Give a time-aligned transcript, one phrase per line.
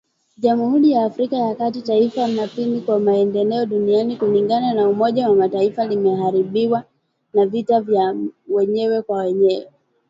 [0.37, 5.35] Jamhuri ya Afrika ya kati, taifa la pili kwa maendeleo duniani kulingana na Umoja wa
[5.35, 6.83] Mataifa limeharibiwa
[7.33, 8.15] na vita vya
[8.47, 9.67] wenyewe kwa wenyewe.